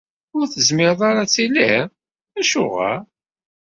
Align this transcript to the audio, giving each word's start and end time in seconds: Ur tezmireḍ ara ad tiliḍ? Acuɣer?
Ur 0.37 0.45
tezmireḍ 0.53 1.01
ara 1.09 1.19
ad 1.23 1.29
tiliḍ? 1.29 1.87
Acuɣer? 2.39 2.99